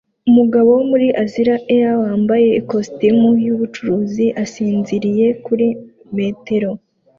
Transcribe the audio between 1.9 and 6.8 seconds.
wambaye ikositimu yubucuruzi asinziriye kuri metero